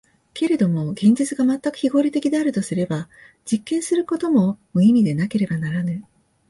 [0.33, 3.07] けれども現実が全く非合理的であるとすれば、
[3.45, 6.03] 実験することも無意味でなければならぬ。